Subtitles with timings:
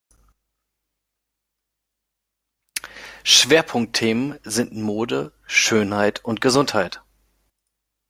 [3.23, 7.03] Schwerpunktthemen sind Mode, Schönheit und Gesundheit.